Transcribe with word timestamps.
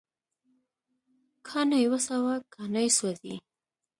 کاڼي 1.47 1.81
وسوه، 1.91 2.33
کاڼي 2.53 2.87
سوزی 2.97 3.35